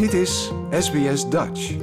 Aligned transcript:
Dit 0.00 0.12
is 0.12 0.50
SBS 0.70 1.28
Dutch. 1.28 1.76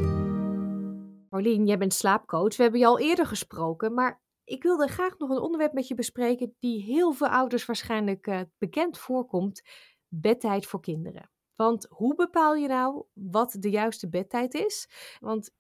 Paulien, 1.30 1.66
jij 1.66 1.78
bent 1.78 1.94
slaapcoach. 1.94 2.56
We 2.56 2.64
hebben 2.64 2.80
je 2.80 2.86
al 2.86 3.00
eerder 3.00 3.26
gesproken, 3.26 3.94
maar 3.94 4.22
ik 4.44 4.64
wilde 4.64 4.88
graag 4.88 5.18
nog 5.18 5.30
een 5.30 5.40
onderwerp 5.40 5.74
met 5.74 5.88
je 5.88 5.96
bespreken 5.96 6.56
die 6.60 6.84
heel 6.84 7.14
veel 7.14 7.28
ouders 7.28 7.66
waarschijnlijk 7.66 8.28
uh, 8.28 8.42
bekend 8.58 8.98
voorkomt: 8.98 9.62
bedtijd 10.08 10.66
voor 10.66 10.82
kinderen. 10.82 11.32
Want 11.56 11.88
hoe 11.90 12.16
bepaal 12.16 12.56
je 12.56 12.68
nou 12.68 13.06
wat 13.14 13.56
de 13.60 13.70
juiste 13.70 14.10
bedtijd 14.10 14.54
is? 14.54 14.90
Want 15.20 15.52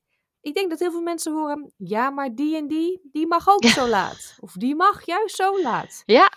ik 0.41 0.53
denk 0.53 0.69
dat 0.69 0.79
heel 0.79 0.91
veel 0.91 1.01
mensen 1.01 1.33
horen: 1.33 1.73
ja, 1.77 2.09
maar 2.09 2.35
die 2.35 2.55
en 2.55 2.67
die, 2.67 3.09
die 3.11 3.27
mag 3.27 3.49
ook 3.49 3.65
zo 3.65 3.87
laat. 3.87 4.37
Of 4.39 4.53
die 4.53 4.75
mag 4.75 5.05
juist 5.05 5.35
zo 5.35 5.61
laat. 5.61 6.03
Ja, 6.05 6.31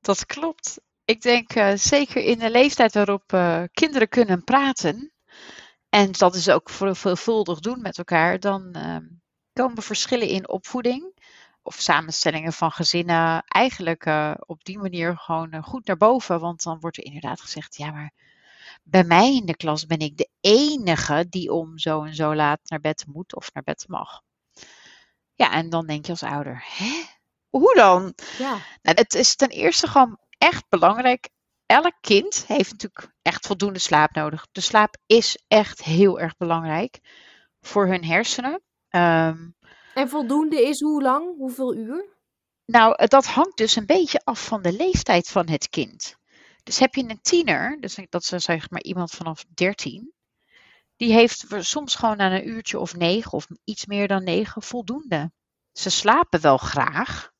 dat 0.00 0.26
klopt. 0.26 0.80
Ik 1.04 1.22
denk 1.22 1.54
uh, 1.54 1.72
zeker 1.74 2.22
in 2.22 2.38
de 2.38 2.50
leeftijd 2.50 2.94
waarop 2.94 3.32
uh, 3.32 3.62
kinderen 3.72 4.08
kunnen 4.08 4.44
praten, 4.44 5.10
en 5.96 6.12
dat 6.12 6.34
is 6.34 6.48
ook 6.48 6.70
veelvuldig 6.70 7.60
doen 7.60 7.80
met 7.80 7.98
elkaar, 7.98 8.40
dan 8.40 8.74
uh, 8.76 8.96
komen 9.52 9.82
verschillen 9.82 10.28
in 10.28 10.48
opvoeding 10.48 11.20
of 11.62 11.74
samenstellingen 11.74 12.52
van 12.52 12.70
gezinnen 12.70 13.42
eigenlijk 13.46 14.06
uh, 14.06 14.34
op 14.38 14.64
die 14.64 14.78
manier 14.78 15.18
gewoon 15.18 15.54
uh, 15.54 15.62
goed 15.62 15.86
naar 15.86 15.96
boven. 15.96 16.40
Want 16.40 16.62
dan 16.62 16.80
wordt 16.80 16.96
er 16.96 17.04
inderdaad 17.04 17.40
gezegd, 17.40 17.76
ja 17.76 17.90
maar 17.90 18.12
bij 18.82 19.04
mij 19.04 19.34
in 19.34 19.46
de 19.46 19.56
klas 19.56 19.86
ben 19.86 19.98
ik 19.98 20.16
de 20.16 20.28
enige 20.40 21.26
die 21.28 21.52
om 21.52 21.78
zo 21.78 22.04
en 22.04 22.14
zo 22.14 22.34
laat 22.34 22.60
naar 22.64 22.80
bed 22.80 23.04
moet 23.12 23.34
of 23.34 23.52
naar 23.52 23.62
bed 23.62 23.84
mag. 23.88 24.22
Ja, 25.34 25.52
en 25.52 25.70
dan 25.70 25.86
denk 25.86 26.04
je 26.04 26.12
als 26.12 26.22
ouder, 26.22 26.64
hè? 26.66 27.04
Hoe 27.48 27.74
dan? 27.74 28.14
Ja. 28.38 28.58
Nou, 28.82 28.96
het 28.96 29.14
is 29.14 29.36
ten 29.36 29.48
eerste 29.48 29.86
gewoon 29.86 30.18
echt 30.38 30.64
belangrijk. 30.68 31.28
Elk 31.66 31.94
kind 32.00 32.46
heeft 32.46 32.70
natuurlijk 32.70 33.14
echt 33.22 33.46
voldoende 33.46 33.78
slaap 33.78 34.14
nodig. 34.14 34.46
De 34.52 34.60
slaap 34.60 34.96
is 35.06 35.44
echt 35.48 35.82
heel 35.82 36.20
erg 36.20 36.36
belangrijk 36.36 36.98
voor 37.60 37.86
hun 37.86 38.04
hersenen. 38.04 38.62
Um, 38.90 39.56
en 39.94 40.08
voldoende 40.08 40.62
is 40.62 40.80
hoe 40.80 41.02
lang? 41.02 41.36
Hoeveel 41.36 41.74
uur? 41.74 42.14
Nou, 42.64 43.06
dat 43.06 43.26
hangt 43.26 43.56
dus 43.56 43.76
een 43.76 43.86
beetje 43.86 44.20
af 44.24 44.46
van 44.46 44.62
de 44.62 44.72
leeftijd 44.72 45.28
van 45.28 45.48
het 45.48 45.68
kind. 45.68 46.16
Dus 46.62 46.78
heb 46.78 46.94
je 46.94 47.02
een 47.02 47.20
tiener, 47.20 47.80
dus 47.80 47.98
dat 48.08 48.32
is 48.32 48.44
zeg 48.44 48.70
maar 48.70 48.82
iemand 48.82 49.10
vanaf 49.10 49.44
13, 49.54 50.12
die 50.96 51.12
heeft 51.12 51.46
soms 51.58 51.94
gewoon 51.94 52.20
aan 52.20 52.32
een 52.32 52.48
uurtje 52.48 52.78
of 52.78 52.94
negen 52.94 53.32
of 53.32 53.46
iets 53.64 53.86
meer 53.86 54.08
dan 54.08 54.24
negen 54.24 54.62
voldoende. 54.62 55.32
Ze 55.72 55.90
slapen 55.90 56.40
wel 56.40 56.56
graag, 56.56 57.30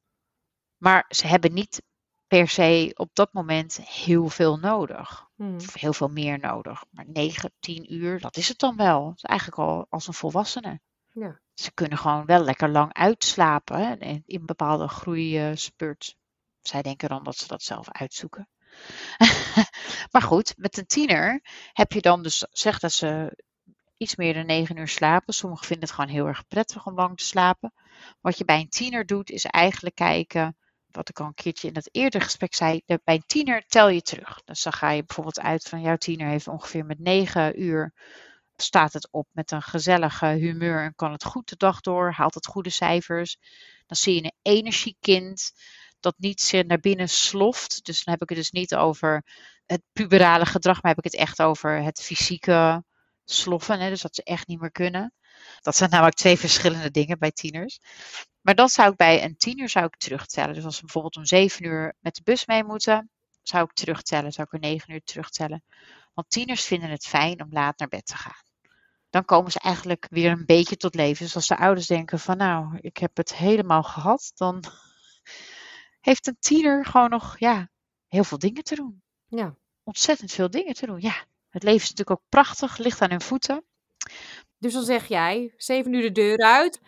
maar 0.76 1.04
ze 1.08 1.26
hebben 1.26 1.52
niet 1.52 1.82
per 2.26 2.48
se 2.48 2.92
op 2.94 3.10
dat 3.12 3.32
moment 3.32 3.76
heel 3.76 4.28
veel 4.28 4.56
nodig. 4.56 5.28
Hmm. 5.34 5.56
Of 5.56 5.74
heel 5.74 5.92
veel 5.92 6.08
meer 6.08 6.38
nodig. 6.38 6.84
Maar 6.90 7.04
9, 7.08 7.52
10 7.58 7.94
uur, 7.94 8.20
dat 8.20 8.36
is 8.36 8.48
het 8.48 8.58
dan 8.58 8.76
wel. 8.76 9.04
Dat 9.04 9.16
is 9.16 9.22
eigenlijk 9.22 9.58
al 9.58 9.86
als 9.88 10.06
een 10.06 10.14
volwassene. 10.14 10.80
Ja. 11.12 11.40
Ze 11.54 11.72
kunnen 11.72 11.98
gewoon 11.98 12.26
wel 12.26 12.44
lekker 12.44 12.68
lang 12.68 12.92
uitslapen 12.92 13.78
hè, 13.78 14.22
in 14.26 14.46
bepaalde 14.46 14.88
groeispurt. 14.88 16.16
Zij 16.60 16.82
denken 16.82 17.08
dan 17.08 17.24
dat 17.24 17.36
ze 17.36 17.46
dat 17.46 17.62
zelf 17.62 17.90
uitzoeken. 17.90 18.48
maar 20.12 20.22
goed, 20.22 20.54
met 20.56 20.76
een 20.76 20.86
tiener 20.86 21.40
heb 21.72 21.92
je 21.92 22.00
dan 22.00 22.22
dus, 22.22 22.46
zeg 22.50 22.78
dat 22.78 22.92
ze 22.92 23.38
iets 23.96 24.16
meer 24.16 24.34
dan 24.34 24.46
9 24.46 24.76
uur 24.76 24.88
slapen. 24.88 25.34
Sommigen 25.34 25.66
vinden 25.66 25.88
het 25.88 25.96
gewoon 25.96 26.10
heel 26.10 26.26
erg 26.26 26.46
prettig 26.46 26.86
om 26.86 26.94
lang 26.94 27.16
te 27.16 27.24
slapen. 27.24 27.72
Wat 28.20 28.38
je 28.38 28.44
bij 28.44 28.60
een 28.60 28.68
tiener 28.68 29.06
doet, 29.06 29.30
is 29.30 29.44
eigenlijk 29.44 29.94
kijken, 29.94 30.56
wat 30.96 31.08
ik 31.08 31.20
al 31.20 31.26
een 31.26 31.34
keertje 31.34 31.68
in 31.68 31.74
het 31.74 31.88
eerdere 31.92 32.24
gesprek 32.24 32.54
zei, 32.54 32.80
bij 32.86 33.14
een 33.14 33.26
tiener 33.26 33.64
tel 33.66 33.88
je 33.88 34.02
terug. 34.02 34.42
Dus 34.44 34.62
dan 34.62 34.72
ga 34.72 34.90
je 34.90 35.04
bijvoorbeeld 35.04 35.40
uit 35.40 35.68
van 35.68 35.80
jouw 35.80 35.96
tiener 35.96 36.28
heeft 36.28 36.48
ongeveer 36.48 36.84
met 36.84 36.98
9 36.98 37.62
uur 37.62 37.92
staat 38.56 38.92
het 38.92 39.08
op 39.10 39.28
met 39.32 39.50
een 39.50 39.62
gezellige 39.62 40.26
humeur 40.26 40.82
en 40.82 40.94
kan 40.94 41.12
het 41.12 41.24
goed 41.24 41.48
de 41.48 41.56
dag 41.56 41.80
door, 41.80 42.12
haalt 42.12 42.34
het 42.34 42.46
goede 42.46 42.70
cijfers. 42.70 43.36
Dan 43.86 43.96
zie 43.96 44.14
je 44.14 44.24
een 44.24 44.52
energiekind 44.52 45.52
dat 46.00 46.14
niet 46.18 46.62
naar 46.66 46.78
binnen 46.78 47.08
sloft. 47.08 47.84
Dus 47.84 48.04
dan 48.04 48.14
heb 48.14 48.22
ik 48.22 48.28
het 48.28 48.38
dus 48.38 48.50
niet 48.50 48.74
over 48.74 49.24
het 49.66 49.82
puberale 49.92 50.46
gedrag, 50.46 50.82
maar 50.82 50.94
heb 50.94 51.04
ik 51.04 51.12
het 51.12 51.20
echt 51.20 51.42
over 51.42 51.82
het 51.82 52.02
fysieke 52.02 52.84
sloffen. 53.24 53.80
Hè, 53.80 53.88
dus 53.88 54.00
dat 54.00 54.14
ze 54.14 54.22
echt 54.22 54.46
niet 54.46 54.60
meer 54.60 54.72
kunnen. 54.72 55.12
Dat 55.60 55.76
zijn 55.76 55.90
namelijk 55.90 56.16
twee 56.16 56.38
verschillende 56.38 56.90
dingen 56.90 57.18
bij 57.18 57.30
tieners. 57.30 57.78
Maar 58.40 58.54
dat 58.54 58.70
zou 58.70 58.90
ik 58.90 58.96
bij 58.96 59.24
een 59.24 59.36
tiener 59.36 59.68
zou 59.68 59.84
ik 59.84 59.96
terugtellen. 59.96 60.54
Dus 60.54 60.64
als 60.64 60.74
ze 60.74 60.80
bijvoorbeeld 60.80 61.16
om 61.16 61.24
zeven 61.24 61.64
uur 61.64 61.94
met 62.00 62.14
de 62.14 62.22
bus 62.24 62.46
mee 62.46 62.64
moeten, 62.64 63.10
zou 63.42 63.64
ik 63.64 63.72
terugtellen. 63.72 64.32
Zou 64.32 64.46
ik 64.50 64.62
er 64.62 64.68
negen 64.68 64.92
uur 64.92 65.02
terugtellen. 65.02 65.64
Want 66.14 66.30
tieners 66.30 66.64
vinden 66.64 66.90
het 66.90 67.06
fijn 67.06 67.42
om 67.42 67.48
laat 67.50 67.78
naar 67.78 67.88
bed 67.88 68.06
te 68.06 68.16
gaan 68.16 68.44
dan 69.16 69.24
komen 69.24 69.52
ze 69.52 69.60
eigenlijk 69.60 70.06
weer 70.10 70.30
een 70.30 70.46
beetje 70.46 70.76
tot 70.76 70.94
leven. 70.94 71.24
Dus 71.24 71.34
als 71.34 71.46
de 71.46 71.56
ouders 71.56 71.86
denken 71.86 72.18
van 72.18 72.36
nou, 72.36 72.78
ik 72.80 72.96
heb 72.96 73.16
het 73.16 73.34
helemaal 73.34 73.82
gehad, 73.82 74.32
dan 74.34 74.64
heeft 76.08 76.26
een 76.26 76.36
tiener 76.38 76.84
gewoon 76.84 77.10
nog 77.10 77.38
ja, 77.38 77.68
heel 78.06 78.24
veel 78.24 78.38
dingen 78.38 78.62
te 78.62 78.74
doen. 78.74 79.02
Ja. 79.26 79.56
Ontzettend 79.82 80.32
veel 80.32 80.50
dingen 80.50 80.74
te 80.74 80.86
doen. 80.86 81.00
Ja, 81.00 81.24
het 81.48 81.62
leven 81.62 81.82
is 81.82 81.90
natuurlijk 81.90 82.20
ook 82.20 82.26
prachtig, 82.28 82.78
ligt 82.78 83.02
aan 83.02 83.10
hun 83.10 83.20
voeten. 83.20 83.64
Dus 84.58 84.72
dan 84.72 84.84
zeg 84.84 85.06
jij, 85.08 85.54
zeven 85.56 85.92
uur 85.92 86.02
de 86.02 86.12
deur 86.12 86.38
uit, 86.38 86.80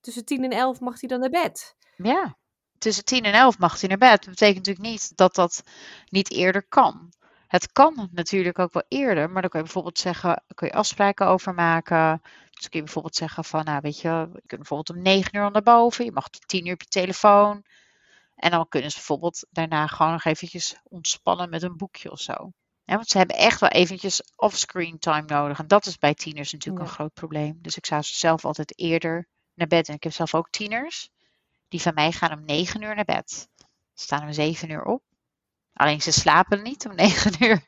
tussen 0.00 0.24
tien 0.24 0.44
en 0.44 0.50
elf 0.50 0.80
mag 0.80 1.00
hij 1.00 1.08
dan 1.08 1.20
naar 1.20 1.30
bed. 1.30 1.76
Ja, 1.96 2.36
tussen 2.78 3.04
tien 3.04 3.24
en 3.24 3.32
elf 3.32 3.58
mag 3.58 3.80
hij 3.80 3.88
naar 3.88 3.98
bed. 3.98 4.24
Dat 4.24 4.30
betekent 4.30 4.56
natuurlijk 4.56 4.86
niet 4.86 5.16
dat 5.16 5.34
dat 5.34 5.62
niet 6.08 6.30
eerder 6.30 6.66
kan. 6.68 7.12
Het 7.46 7.72
kan 7.72 8.08
natuurlijk 8.12 8.58
ook 8.58 8.72
wel 8.72 8.84
eerder, 8.88 9.30
maar 9.30 9.40
dan 9.40 9.50
kun 9.50 9.58
je 9.58 9.64
bijvoorbeeld 9.64 9.98
zeggen, 9.98 10.42
kun 10.54 10.66
je 10.66 10.72
afspraken 10.72 11.26
over 11.26 11.54
maken. 11.54 12.22
Dus 12.50 12.68
kun 12.68 12.78
je 12.78 12.84
bijvoorbeeld 12.84 13.16
zeggen 13.16 13.44
van, 13.44 13.64
nou 13.64 13.80
weet 13.82 14.00
je, 14.00 14.08
je 14.08 14.42
kunt 14.46 14.60
bijvoorbeeld 14.60 14.90
om 14.90 15.02
9 15.02 15.36
uur 15.36 15.50
naar 15.50 15.62
boven, 15.62 16.04
je 16.04 16.12
mag 16.12 16.28
10 16.28 16.66
uur 16.66 16.72
op 16.72 16.82
je 16.82 16.88
telefoon. 16.88 17.64
En 18.34 18.50
dan 18.50 18.68
kunnen 18.68 18.90
ze 18.90 18.96
bijvoorbeeld 18.96 19.46
daarna 19.50 19.86
gewoon 19.86 20.12
nog 20.12 20.24
eventjes 20.24 20.76
ontspannen 20.82 21.50
met 21.50 21.62
een 21.62 21.76
boekje 21.76 22.10
of 22.10 22.20
zo. 22.20 22.52
Ja, 22.84 22.94
want 22.94 23.08
ze 23.08 23.18
hebben 23.18 23.36
echt 23.36 23.60
wel 23.60 23.70
eventjes 23.70 24.22
off-screen 24.36 24.98
time 24.98 25.26
nodig. 25.26 25.58
En 25.58 25.68
dat 25.68 25.86
is 25.86 25.98
bij 25.98 26.14
tieners 26.14 26.52
natuurlijk 26.52 26.84
een 26.84 26.92
groot 26.92 27.12
probleem. 27.12 27.58
Dus 27.60 27.76
ik 27.76 27.86
zou 27.86 28.02
ze 28.02 28.14
zelf 28.14 28.44
altijd 28.44 28.78
eerder 28.78 29.28
naar 29.54 29.66
bed. 29.66 29.88
En 29.88 29.94
ik 29.94 30.02
heb 30.02 30.12
zelf 30.12 30.34
ook 30.34 30.50
tieners. 30.50 31.10
Die 31.68 31.80
van 31.80 31.94
mij 31.94 32.12
gaan 32.12 32.32
om 32.32 32.44
9 32.44 32.82
uur 32.82 32.94
naar 32.94 33.04
bed. 33.04 33.48
Staan 33.94 34.22
om 34.22 34.32
7 34.32 34.70
uur 34.70 34.84
op. 34.84 35.02
Alleen 35.72 36.02
ze 36.02 36.12
slapen 36.12 36.62
niet 36.62 36.86
om 36.86 36.94
9 37.04 37.44
uur. 37.44 37.66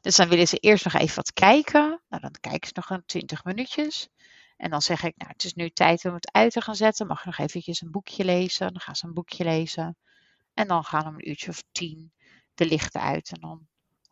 Dus 0.00 0.16
dan 0.16 0.28
willen 0.28 0.48
ze 0.48 0.56
eerst 0.56 0.84
nog 0.84 0.94
even 0.94 1.16
wat 1.16 1.32
kijken. 1.32 2.02
Nou, 2.08 2.22
dan 2.22 2.34
kijken 2.40 2.66
ze 2.68 2.72
nog 2.74 2.90
een 2.90 3.04
20 3.06 3.44
minuutjes. 3.44 4.08
En 4.56 4.70
dan 4.70 4.82
zeg 4.82 5.02
ik, 5.02 5.16
nou, 5.16 5.30
het 5.32 5.44
is 5.44 5.54
nu 5.54 5.70
tijd 5.70 6.04
om 6.04 6.14
het 6.14 6.32
uit 6.32 6.52
te 6.52 6.60
gaan 6.60 6.76
zetten. 6.76 7.06
Mag 7.06 7.20
je 7.22 7.26
nog 7.26 7.38
eventjes 7.38 7.80
een 7.80 7.90
boekje 7.90 8.24
lezen? 8.24 8.72
Dan 8.72 8.80
gaan 8.80 8.96
ze 8.96 9.06
een 9.06 9.14
boekje 9.14 9.44
lezen. 9.44 9.96
En 10.54 10.68
dan 10.68 10.84
gaan 10.84 11.06
om 11.06 11.14
een 11.14 11.28
uurtje 11.28 11.50
of 11.50 11.62
tien 11.72 12.12
de 12.54 12.66
lichten 12.66 13.00
uit. 13.00 13.30
En 13.30 13.40
dan 13.40 13.68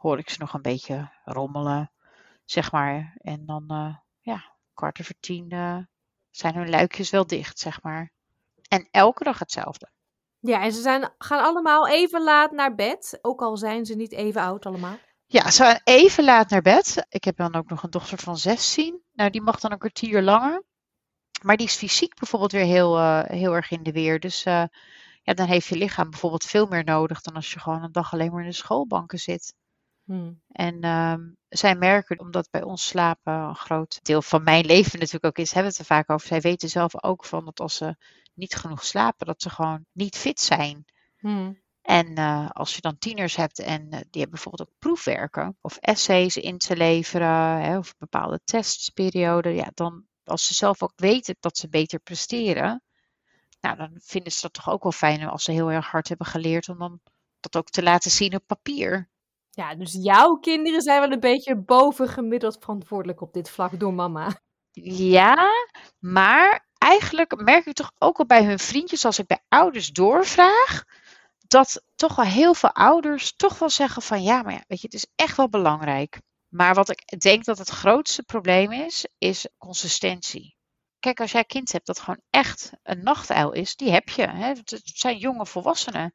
hoor 0.09 0.19
ik 0.19 0.31
ze 0.31 0.41
nog 0.41 0.55
een 0.55 0.63
beetje 0.63 1.13
rommelen, 1.25 1.93
zeg 2.45 2.73
maar. 2.73 3.15
En 3.17 3.47
dan, 3.47 3.65
uh, 3.69 3.97
ja, 4.21 4.45
kwart 4.75 5.01
over 5.01 5.15
tien 5.21 5.55
uh, 5.55 5.79
zijn 6.31 6.55
hun 6.55 6.71
luikjes 6.71 7.11
wel 7.11 7.27
dicht, 7.27 7.59
zeg 7.59 7.83
maar. 7.83 8.13
En 8.69 8.89
elke 8.91 9.25
dag 9.25 9.39
hetzelfde. 9.39 9.91
Ja, 10.39 10.63
en 10.63 10.73
ze 10.73 10.81
zijn, 10.81 11.13
gaan 11.19 11.45
allemaal 11.45 11.89
even 11.89 12.23
laat 12.23 12.53
naar 12.53 12.75
bed, 12.75 13.19
ook 13.23 13.43
al 13.43 13.57
zijn 13.57 13.87
ze 13.87 13.95
niet 13.95 14.13
even 14.13 14.41
oud 14.41 14.67
allemaal. 14.67 14.99
Ja, 15.27 15.51
ze 15.51 15.63
gaan 15.63 15.81
even 15.85 16.25
laat 16.25 16.51
naar 16.51 16.63
bed. 16.63 17.07
Ik 17.09 17.25
heb 17.25 17.37
dan 17.37 17.55
ook 17.55 17.69
nog 17.69 17.83
een 17.83 17.91
dochter 17.91 18.19
van 18.19 18.37
16. 18.37 19.03
Nou, 19.13 19.31
die 19.31 19.43
mag 19.43 19.61
dan 19.61 19.73
een 19.73 19.79
kwartier 19.79 20.23
langer. 20.23 20.65
Maar 21.43 21.57
die 21.57 21.67
is 21.67 21.77
fysiek 21.77 22.15
bijvoorbeeld 22.19 22.53
weer 22.53 22.65
heel, 22.65 22.99
uh, 22.99 23.23
heel 23.25 23.55
erg 23.55 23.71
in 23.71 23.83
de 23.83 23.93
weer. 23.93 24.21
Dus 24.21 24.47
uh, 24.47 24.65
ja, 25.23 25.35
dan 25.35 25.47
heeft 25.47 25.67
je 25.67 25.77
lichaam 25.77 26.11
bijvoorbeeld 26.11 26.45
veel 26.45 26.67
meer 26.67 26.85
nodig 26.85 27.21
dan 27.21 27.35
als 27.35 27.53
je 27.53 27.61
gewoon 27.61 27.83
een 27.83 27.93
dag 27.93 28.13
alleen 28.13 28.33
maar 28.33 28.43
in 28.43 28.49
de 28.49 28.55
schoolbanken 28.55 29.19
zit. 29.19 29.55
Hmm. 30.05 30.43
En 30.49 30.85
um, 30.85 31.37
zij 31.49 31.75
merken, 31.75 32.21
omdat 32.21 32.51
bij 32.51 32.63
ons 32.63 32.87
slapen 32.87 33.33
een 33.33 33.57
groot 33.57 33.99
deel 34.03 34.23
van 34.23 34.43
mijn 34.43 34.67
leven 34.73 34.99
natuurlijk 34.99 35.25
ook 35.25 35.39
is, 35.39 35.53
hebben 35.53 35.73
we 35.73 35.79
het 35.79 35.89
er 35.89 35.95
vaak 35.95 36.11
over. 36.11 36.27
Zij 36.27 36.41
weten 36.41 36.69
zelf 36.69 37.03
ook 37.03 37.25
van 37.25 37.45
dat 37.45 37.61
als 37.61 37.77
ze 37.77 37.97
niet 38.35 38.55
genoeg 38.55 38.85
slapen, 38.85 39.27
dat 39.27 39.43
ze 39.43 39.51
gewoon 39.51 39.87
niet 39.93 40.17
fit 40.17 40.41
zijn. 40.41 40.85
Hmm. 41.17 41.63
En 41.83 42.19
uh, 42.19 42.51
als 42.51 42.75
je 42.75 42.81
dan 42.81 42.99
tieners 42.99 43.37
hebt 43.37 43.59
en 43.59 43.83
uh, 43.83 43.91
die 43.91 44.21
hebben 44.21 44.31
bijvoorbeeld 44.31 44.69
ook 44.69 44.79
proefwerken 44.79 45.57
of 45.61 45.77
essays 45.77 46.37
in 46.37 46.59
te 46.59 46.77
leveren 46.77 47.63
hè, 47.63 47.79
of 47.79 47.97
bepaalde 47.99 48.41
testperioden, 48.45 49.55
ja, 49.55 49.71
dan 49.75 50.05
als 50.25 50.47
ze 50.47 50.55
zelf 50.55 50.83
ook 50.83 50.93
weten 50.97 51.37
dat 51.41 51.59
ze 51.59 51.69
beter 51.69 51.99
presteren, 52.01 52.83
nou, 53.61 53.77
dan 53.77 53.91
vinden 54.03 54.33
ze 54.33 54.41
dat 54.41 54.53
toch 54.53 54.69
ook 54.69 54.83
wel 54.83 54.93
fijn 54.93 55.29
als 55.29 55.45
ze 55.45 55.53
heel 55.53 55.71
erg 55.71 55.87
hard 55.87 56.09
hebben 56.09 56.27
geleerd 56.27 56.69
om 56.69 56.79
dan 56.79 57.01
dat 57.41 57.57
ook 57.57 57.71
te 57.71 57.83
laten 57.83 58.11
zien 58.11 58.35
op 58.35 58.47
papier. 58.47 59.09
Ja, 59.55 59.75
dus 59.75 59.99
jouw 60.01 60.35
kinderen 60.35 60.81
zijn 60.81 61.01
wel 61.01 61.13
een 61.13 61.21
beetje 61.21 61.57
bovengemiddeld 61.57 62.57
verantwoordelijk 62.61 63.21
op 63.21 63.33
dit 63.33 63.51
vlak 63.51 63.81
door 63.81 63.95
mama. 63.95 64.41
Ja, 64.81 65.51
maar 65.99 66.67
eigenlijk 66.79 67.43
merk 67.43 67.67
ik 67.67 67.75
toch 67.75 67.93
ook 67.99 68.19
al 68.19 68.27
bij 68.27 68.45
hun 68.45 68.59
vriendjes, 68.59 69.05
als 69.05 69.19
ik 69.19 69.27
bij 69.27 69.45
ouders 69.49 69.91
doorvraag, 69.91 70.85
dat 71.47 71.83
toch 71.95 72.17
wel 72.17 72.25
heel 72.25 72.55
veel 72.55 72.73
ouders 72.73 73.37
toch 73.37 73.59
wel 73.59 73.71
zeggen 73.71 74.03
van 74.03 74.23
ja, 74.23 74.43
maar 74.43 74.53
ja, 74.53 74.65
weet 74.67 74.81
je, 74.81 74.87
het 74.87 74.95
is 74.95 75.07
echt 75.15 75.37
wel 75.37 75.49
belangrijk. 75.49 76.21
Maar 76.49 76.75
wat 76.75 76.89
ik 76.89 77.21
denk 77.21 77.45
dat 77.45 77.59
het 77.59 77.69
grootste 77.69 78.23
probleem 78.23 78.73
is, 78.73 79.07
is 79.19 79.49
consistentie. 79.59 80.57
Kijk, 80.99 81.21
als 81.21 81.33
jij 81.33 81.45
kind 81.45 81.73
hebt 81.73 81.87
dat 81.87 82.01
gewoon 82.01 82.21
echt 82.31 82.73
een 82.83 83.03
nachtuil 83.03 83.53
is, 83.53 83.77
die 83.77 83.91
heb 83.91 84.09
je. 84.09 84.29
Hè? 84.29 84.47
Het 84.47 84.81
zijn 84.85 85.17
jonge 85.17 85.47
volwassenen. 85.47 86.15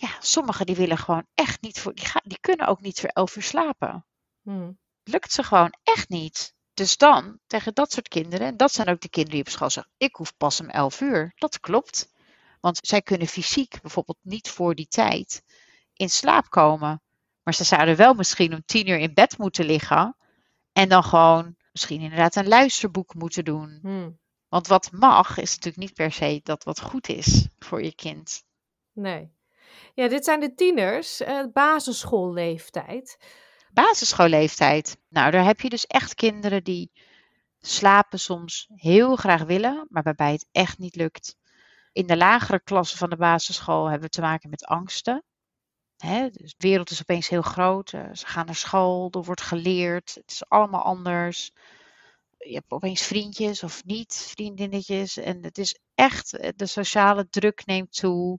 Ja, 0.00 0.16
sommigen 0.20 0.66
die 0.66 0.76
willen 0.76 0.98
gewoon 0.98 1.26
echt 1.34 1.62
niet 1.62 1.80
voor, 1.80 1.94
die, 1.94 2.04
gaan, 2.04 2.22
die 2.24 2.40
kunnen 2.40 2.66
ook 2.66 2.80
niet 2.80 3.00
voor 3.00 3.08
elf 3.08 3.36
uur 3.36 3.42
slapen. 3.42 4.06
Hmm. 4.42 4.78
Lukt 5.02 5.32
ze 5.32 5.42
gewoon 5.42 5.74
echt 5.82 6.08
niet. 6.08 6.54
Dus 6.74 6.96
dan, 6.96 7.38
tegen 7.46 7.74
dat 7.74 7.92
soort 7.92 8.08
kinderen, 8.08 8.46
en 8.46 8.56
dat 8.56 8.72
zijn 8.72 8.88
ook 8.88 9.00
de 9.00 9.08
kinderen 9.08 9.38
die 9.38 9.46
op 9.46 9.52
school 9.52 9.70
zeggen, 9.70 9.92
ik 9.96 10.14
hoef 10.14 10.36
pas 10.36 10.60
om 10.60 10.68
elf 10.68 11.00
uur. 11.00 11.32
Dat 11.34 11.60
klopt. 11.60 12.12
Want 12.60 12.78
zij 12.82 13.02
kunnen 13.02 13.26
fysiek 13.26 13.80
bijvoorbeeld 13.80 14.18
niet 14.22 14.50
voor 14.50 14.74
die 14.74 14.86
tijd 14.86 15.42
in 15.94 16.10
slaap 16.10 16.50
komen. 16.50 17.02
Maar 17.42 17.54
ze 17.54 17.64
zouden 17.64 17.96
wel 17.96 18.14
misschien 18.14 18.54
om 18.54 18.62
tien 18.64 18.88
uur 18.88 18.98
in 18.98 19.14
bed 19.14 19.38
moeten 19.38 19.64
liggen. 19.64 20.16
En 20.72 20.88
dan 20.88 21.04
gewoon 21.04 21.56
misschien 21.72 22.00
inderdaad 22.00 22.36
een 22.36 22.48
luisterboek 22.48 23.14
moeten 23.14 23.44
doen. 23.44 23.78
Hmm. 23.82 24.18
Want 24.48 24.66
wat 24.66 24.92
mag, 24.92 25.38
is 25.38 25.50
natuurlijk 25.50 25.76
niet 25.76 25.94
per 25.94 26.12
se 26.12 26.40
dat 26.42 26.64
wat 26.64 26.80
goed 26.80 27.08
is 27.08 27.48
voor 27.58 27.82
je 27.82 27.94
kind. 27.94 28.42
Nee. 28.92 29.38
Ja, 29.94 30.08
dit 30.08 30.24
zijn 30.24 30.40
de 30.40 30.54
tieners, 30.54 31.20
uh, 31.20 31.44
basisschoolleeftijd. 31.52 33.16
Basisschoolleeftijd. 33.72 34.96
Nou, 35.08 35.30
daar 35.30 35.44
heb 35.44 35.60
je 35.60 35.68
dus 35.68 35.86
echt 35.86 36.14
kinderen 36.14 36.64
die 36.64 36.90
slapen 37.60 38.18
soms 38.20 38.68
heel 38.74 39.16
graag 39.16 39.42
willen, 39.42 39.86
maar 39.88 40.02
waarbij 40.02 40.32
het 40.32 40.48
echt 40.52 40.78
niet 40.78 40.96
lukt. 40.96 41.36
In 41.92 42.06
de 42.06 42.16
lagere 42.16 42.60
klassen 42.62 42.98
van 42.98 43.10
de 43.10 43.16
basisschool 43.16 43.84
hebben 43.84 44.02
we 44.02 44.08
te 44.14 44.20
maken 44.20 44.50
met 44.50 44.64
angsten. 44.64 45.24
Hè, 45.96 46.30
dus 46.30 46.54
de 46.56 46.68
wereld 46.68 46.90
is 46.90 47.00
opeens 47.00 47.28
heel 47.28 47.42
groot. 47.42 47.92
eh, 47.92 48.08
ze 48.12 48.26
gaan 48.26 48.46
naar 48.46 48.54
school, 48.54 49.08
er 49.10 49.22
wordt 49.22 49.40
geleerd. 49.40 50.14
Het 50.14 50.30
is 50.30 50.48
allemaal 50.48 50.82
anders. 50.82 51.50
Je 52.38 52.54
hebt 52.54 52.70
opeens 52.70 53.02
vriendjes 53.02 53.62
of 53.62 53.84
niet, 53.84 54.14
vriendinnetjes. 54.14 55.16
En 55.16 55.42
het 55.44 55.58
is 55.58 55.78
echt, 55.94 56.36
eh, 56.36 56.50
de 56.56 56.66
sociale 56.66 57.28
druk 57.28 57.66
neemt 57.66 57.92
toe. 57.96 58.38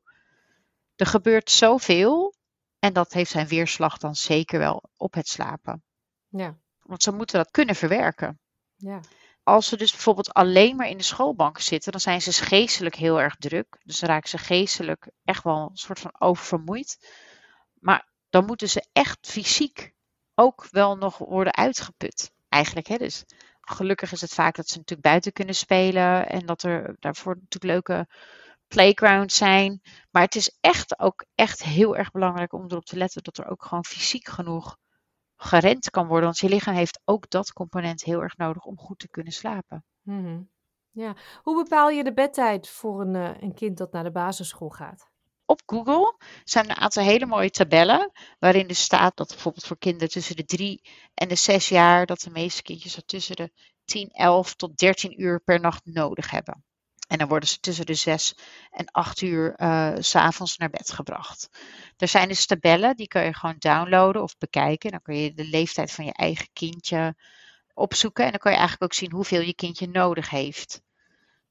Er 1.01 1.07
gebeurt 1.07 1.51
zoveel. 1.51 2.33
En 2.79 2.93
dat 2.93 3.13
heeft 3.13 3.31
zijn 3.31 3.47
weerslag 3.47 3.97
dan 3.97 4.15
zeker 4.15 4.59
wel 4.59 4.83
op 4.97 5.13
het 5.13 5.27
slapen. 5.27 5.83
Ja, 6.27 6.57
Want 6.79 7.03
ze 7.03 7.11
moeten 7.11 7.37
dat 7.37 7.51
kunnen 7.51 7.75
verwerken. 7.75 8.39
ja. 8.75 8.99
Als 9.43 9.67
ze 9.67 9.77
dus 9.77 9.91
bijvoorbeeld 9.91 10.33
alleen 10.33 10.75
maar 10.75 10.87
in 10.87 10.97
de 10.97 11.03
schoolbanken 11.03 11.63
zitten, 11.63 11.91
dan 11.91 12.01
zijn 12.01 12.21
ze 12.21 12.31
geestelijk 12.31 12.95
heel 12.95 13.21
erg 13.21 13.35
druk. 13.35 13.79
Dus 13.83 13.99
dan 13.99 14.09
raken 14.09 14.29
ze 14.29 14.37
geestelijk 14.37 15.09
echt 15.23 15.43
wel 15.43 15.69
een 15.69 15.77
soort 15.77 15.99
van 15.99 16.15
oververmoeid. 16.19 17.11
Maar 17.73 18.07
dan 18.29 18.45
moeten 18.45 18.69
ze 18.69 18.87
echt 18.93 19.17
fysiek 19.21 19.93
ook 20.35 20.67
wel 20.71 20.97
nog 20.97 21.17
worden 21.17 21.55
uitgeput. 21.55 22.31
Eigenlijk, 22.49 22.87
hè? 22.87 22.97
Dus 22.97 23.23
gelukkig 23.61 24.11
is 24.11 24.21
het 24.21 24.33
vaak 24.33 24.55
dat 24.55 24.67
ze 24.67 24.77
natuurlijk 24.77 25.07
buiten 25.07 25.33
kunnen 25.33 25.55
spelen 25.55 26.29
en 26.29 26.45
dat 26.45 26.63
er 26.63 26.95
daarvoor 26.99 27.33
natuurlijk 27.35 27.73
leuke 27.87 28.07
playgrounds 28.75 29.35
zijn. 29.35 29.81
Maar 30.11 30.21
het 30.23 30.35
is 30.35 30.57
echt 30.59 30.99
ook 30.99 31.25
echt 31.35 31.63
heel 31.63 31.97
erg 31.97 32.11
belangrijk 32.11 32.53
om 32.53 32.65
erop 32.67 32.85
te 32.85 32.97
letten 32.97 33.23
dat 33.23 33.37
er 33.37 33.49
ook 33.49 33.63
gewoon 33.63 33.85
fysiek 33.85 34.27
genoeg 34.27 34.77
gerend 35.35 35.89
kan 35.89 36.07
worden. 36.07 36.25
Want 36.25 36.39
je 36.39 36.49
lichaam 36.49 36.75
heeft 36.75 37.01
ook 37.05 37.29
dat 37.29 37.53
component 37.53 38.03
heel 38.03 38.21
erg 38.21 38.37
nodig 38.37 38.63
om 38.63 38.77
goed 38.77 38.99
te 38.99 39.09
kunnen 39.09 39.33
slapen. 39.33 39.83
Mhm. 40.01 40.41
ja. 40.91 41.15
Hoe 41.41 41.63
bepaal 41.63 41.89
je 41.89 42.03
de 42.03 42.13
bedtijd 42.13 42.69
voor 42.69 43.01
een, 43.01 43.15
eh, 43.15 43.41
een 43.41 43.53
kind 43.53 43.77
dat 43.77 43.91
naar 43.91 44.03
de 44.03 44.11
basisschool 44.11 44.69
gaat? 44.69 45.09
Op 45.45 45.61
Google 45.65 46.15
zijn 46.43 46.65
er 46.65 46.71
een 46.71 46.77
aantal 46.77 47.03
hele 47.03 47.25
mooie 47.25 47.49
tabellen 47.49 48.11
waarin 48.39 48.67
er 48.67 48.75
staat 48.75 49.17
dat 49.17 49.27
bijvoorbeeld 49.27 49.65
voor 49.65 49.77
kinderen 49.77 50.09
tussen 50.09 50.35
de 50.35 50.45
3 50.45 50.81
en 51.13 51.27
de 51.27 51.35
6 51.35 51.69
jaar 51.69 52.05
dat 52.05 52.19
de 52.19 52.29
meeste 52.29 52.61
kindjes 52.61 52.95
er 52.95 53.05
tussen 53.05 53.35
de 53.35 53.51
10, 53.85 54.09
11 54.09 54.55
tot 54.55 54.77
13 54.77 55.21
uur 55.21 55.39
per 55.39 55.59
nacht 55.59 55.85
nodig 55.85 56.29
hebben. 56.29 56.63
En 57.11 57.17
dan 57.17 57.27
worden 57.27 57.49
ze 57.49 57.59
tussen 57.59 57.85
de 57.85 57.93
6 57.93 58.35
en 58.71 58.91
8 58.91 59.21
uur 59.21 59.53
uh, 59.57 59.93
s'avonds 59.99 60.57
naar 60.57 60.69
bed 60.69 60.91
gebracht. 60.91 61.49
Er 61.97 62.07
zijn 62.07 62.27
dus 62.27 62.45
tabellen, 62.45 62.95
die 62.95 63.07
kun 63.07 63.23
je 63.23 63.33
gewoon 63.33 63.55
downloaden 63.59 64.21
of 64.21 64.37
bekijken. 64.37 64.91
Dan 64.91 65.01
kun 65.01 65.15
je 65.15 65.33
de 65.33 65.45
leeftijd 65.45 65.91
van 65.91 66.05
je 66.05 66.13
eigen 66.13 66.47
kindje 66.53 67.15
opzoeken. 67.73 68.25
En 68.25 68.29
dan 68.29 68.39
kan 68.39 68.51
je 68.51 68.57
eigenlijk 68.57 68.91
ook 68.91 68.99
zien 68.99 69.11
hoeveel 69.11 69.41
je 69.41 69.55
kindje 69.55 69.87
nodig 69.87 70.29
heeft. 70.29 70.81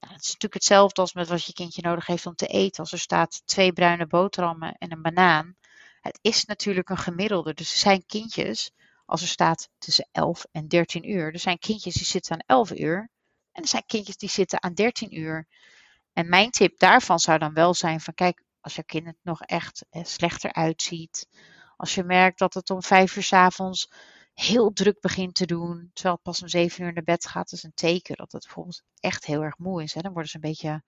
Nou, 0.00 0.12
het 0.12 0.22
is 0.22 0.26
natuurlijk 0.26 0.54
hetzelfde 0.54 1.00
als 1.00 1.12
met 1.12 1.28
wat 1.28 1.44
je 1.44 1.52
kindje 1.52 1.82
nodig 1.82 2.06
heeft 2.06 2.26
om 2.26 2.34
te 2.34 2.46
eten. 2.46 2.80
Als 2.80 2.92
er 2.92 2.98
staat 2.98 3.42
twee 3.44 3.72
bruine 3.72 4.06
boterhammen 4.06 4.74
en 4.78 4.92
een 4.92 5.02
banaan. 5.02 5.56
Het 6.00 6.18
is 6.22 6.44
natuurlijk 6.44 6.88
een 6.88 6.98
gemiddelde. 6.98 7.54
Dus 7.54 7.72
er 7.72 7.78
zijn 7.78 8.06
kindjes, 8.06 8.70
als 9.06 9.22
er 9.22 9.28
staat 9.28 9.68
tussen 9.78 10.08
11 10.12 10.46
en 10.52 10.68
13 10.68 11.10
uur. 11.10 11.32
Er 11.32 11.38
zijn 11.38 11.58
kindjes 11.58 11.94
die 11.94 12.06
zitten 12.06 12.32
aan 12.32 12.56
11 12.58 12.70
uur. 12.70 13.10
En 13.52 13.62
er 13.62 13.68
zijn 13.68 13.86
kindjes 13.86 14.16
die 14.16 14.28
zitten 14.28 14.62
aan 14.62 14.74
13 14.74 15.18
uur. 15.18 15.48
En 16.12 16.28
mijn 16.28 16.50
tip 16.50 16.78
daarvan 16.78 17.18
zou 17.18 17.38
dan 17.38 17.54
wel 17.54 17.74
zijn 17.74 18.00
van 18.00 18.14
kijk, 18.14 18.42
als 18.60 18.74
je 18.74 18.84
kind 18.84 19.06
het 19.06 19.18
nog 19.22 19.42
echt 19.42 19.86
eh, 19.90 20.04
slechter 20.04 20.52
uitziet. 20.52 21.28
Als 21.76 21.94
je 21.94 22.04
merkt 22.04 22.38
dat 22.38 22.54
het 22.54 22.70
om 22.70 22.82
5 22.82 23.16
uur 23.16 23.22
s 23.22 23.32
avonds 23.32 23.90
heel 24.34 24.72
druk 24.72 25.00
begint 25.00 25.34
te 25.34 25.46
doen, 25.46 25.90
terwijl 25.92 26.14
het 26.14 26.22
pas 26.22 26.42
om 26.42 26.48
7 26.48 26.84
uur 26.84 26.92
naar 26.92 27.02
bed 27.02 27.26
gaat, 27.26 27.52
is 27.52 27.62
een 27.62 27.74
teken 27.74 28.16
dat 28.16 28.32
het 28.32 28.42
bijvoorbeeld 28.44 28.82
echt 29.00 29.24
heel 29.24 29.42
erg 29.42 29.58
moe 29.58 29.82
is. 29.82 29.94
Hè? 29.94 30.00
Dan 30.00 30.12
worden 30.12 30.30
ze 30.30 30.36
een 30.36 30.50
beetje 30.50 30.82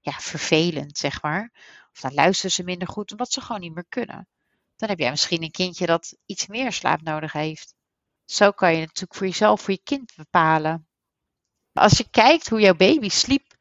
ja, 0.00 0.12
vervelend, 0.12 0.98
zeg 0.98 1.22
maar. 1.22 1.50
Of 1.92 2.00
dan 2.00 2.14
luisteren 2.14 2.50
ze 2.50 2.62
minder 2.62 2.88
goed, 2.88 3.10
omdat 3.10 3.32
ze 3.32 3.40
gewoon 3.40 3.60
niet 3.60 3.74
meer 3.74 3.86
kunnen. 3.88 4.28
Dan 4.76 4.88
heb 4.88 4.98
jij 4.98 5.10
misschien 5.10 5.42
een 5.42 5.50
kindje 5.50 5.86
dat 5.86 6.16
iets 6.26 6.46
meer 6.46 6.72
slaap 6.72 7.02
nodig 7.02 7.32
heeft. 7.32 7.74
Zo 8.24 8.50
kan 8.50 8.72
je 8.72 8.80
natuurlijk 8.80 9.14
voor 9.14 9.26
jezelf, 9.26 9.60
voor 9.60 9.74
je 9.74 9.80
kind 9.82 10.12
bepalen. 10.16 10.88
Als 11.74 11.98
je 11.98 12.08
kijkt 12.10 12.48
hoe 12.48 12.60
jouw 12.60 12.74
baby 12.74 13.08
sliep 13.08 13.54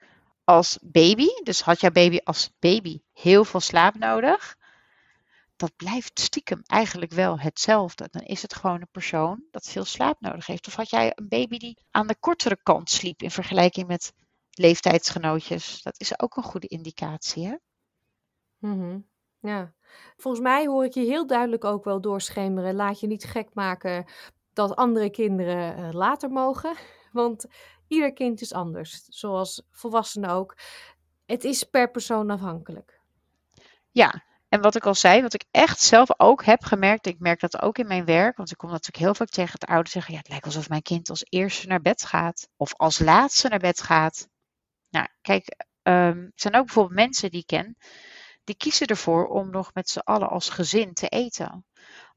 als 0.43 0.77
baby, 0.81 1.27
dus 1.43 1.61
had 1.61 1.81
jouw 1.81 1.91
baby 1.91 2.19
als 2.23 2.51
baby 2.59 3.01
heel 3.13 3.45
veel 3.45 3.59
slaap 3.59 3.95
nodig, 3.95 4.57
dat 5.55 5.75
blijft 5.75 6.19
stiekem 6.19 6.61
eigenlijk 6.65 7.11
wel 7.11 7.39
hetzelfde. 7.39 8.07
Dan 8.11 8.21
is 8.21 8.41
het 8.41 8.55
gewoon 8.55 8.81
een 8.81 8.91
persoon 8.91 9.43
dat 9.51 9.69
veel 9.69 9.85
slaap 9.85 10.21
nodig 10.21 10.45
heeft. 10.45 10.67
Of 10.67 10.75
had 10.75 10.89
jij 10.89 11.11
een 11.15 11.27
baby 11.27 11.57
die 11.57 11.77
aan 11.91 12.07
de 12.07 12.15
kortere 12.19 12.57
kant 12.63 12.89
sliep 12.89 13.21
in 13.21 13.31
vergelijking 13.31 13.87
met 13.87 14.13
leeftijdsgenootjes? 14.51 15.81
Dat 15.81 15.99
is 15.99 16.19
ook 16.19 16.37
een 16.37 16.43
goede 16.43 16.67
indicatie, 16.67 17.47
hè? 17.47 17.55
Mm 18.59 19.07
Ja, 19.39 19.73
volgens 20.17 20.43
mij 20.43 20.65
hoor 20.65 20.85
ik 20.85 20.93
je 20.93 21.01
heel 21.01 21.27
duidelijk 21.27 21.63
ook 21.63 21.83
wel 21.83 22.01
doorschemeren. 22.01 22.75
Laat 22.75 22.99
je 22.99 23.07
niet 23.07 23.23
gek 23.23 23.49
maken 23.53 24.05
dat 24.53 24.75
andere 24.75 25.09
kinderen 25.09 25.79
uh, 25.79 25.91
later 25.91 26.29
mogen. 26.29 26.75
Want 27.11 27.45
ieder 27.93 28.13
kind 28.13 28.41
is 28.41 28.53
anders, 28.53 29.05
zoals 29.07 29.61
volwassenen 29.71 30.29
ook. 30.29 30.57
Het 31.25 31.43
is 31.43 31.63
per 31.63 31.91
persoon 31.91 32.29
afhankelijk. 32.29 32.99
Ja, 33.91 34.23
en 34.49 34.61
wat 34.61 34.75
ik 34.75 34.85
al 34.85 34.95
zei, 34.95 35.21
wat 35.21 35.33
ik 35.33 35.45
echt 35.51 35.79
zelf 35.79 36.19
ook 36.19 36.43
heb 36.43 36.63
gemerkt, 36.63 37.05
ik 37.05 37.19
merk 37.19 37.39
dat 37.39 37.61
ook 37.61 37.77
in 37.77 37.87
mijn 37.87 38.05
werk, 38.05 38.37
want 38.37 38.51
ik 38.51 38.57
kom 38.57 38.69
natuurlijk 38.69 39.03
heel 39.03 39.15
vaak 39.15 39.29
tegen 39.29 39.51
het 39.51 39.65
ouders 39.65 39.91
zeggen, 39.91 40.13
ja, 40.13 40.19
het 40.19 40.29
lijkt 40.29 40.45
alsof 40.45 40.69
mijn 40.69 40.81
kind 40.81 41.09
als 41.09 41.25
eerste 41.29 41.67
naar 41.67 41.81
bed 41.81 42.05
gaat 42.05 42.47
of 42.55 42.73
als 42.73 42.99
laatste 42.99 43.47
naar 43.47 43.59
bed 43.59 43.81
gaat. 43.81 44.27
Nou, 44.89 45.07
kijk, 45.21 45.65
um, 45.83 45.93
er 45.93 46.31
zijn 46.35 46.55
ook 46.55 46.65
bijvoorbeeld 46.65 46.99
mensen 46.99 47.31
die 47.31 47.39
ik 47.39 47.47
ken, 47.47 47.77
die 48.43 48.55
kiezen 48.55 48.87
ervoor 48.87 49.27
om 49.27 49.49
nog 49.49 49.73
met 49.73 49.89
z'n 49.89 49.99
allen 49.99 50.29
als 50.29 50.49
gezin 50.49 50.93
te 50.93 51.07
eten. 51.07 51.65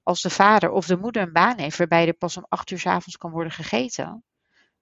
Als 0.03 0.23
de 0.23 0.31
vader 0.31 0.71
of 0.71 0.87
de 0.87 0.97
moeder 0.97 1.23
een 1.23 1.33
baan 1.33 1.59
heeft 1.59 1.79
waarbij 1.79 2.07
er 2.07 2.15
pas 2.15 2.37
om 2.37 2.47
acht 2.49 2.71
uur 2.71 2.79
s 2.79 2.87
avonds 2.87 3.17
kan 3.17 3.31
worden 3.31 3.53
gegeten, 3.53 4.25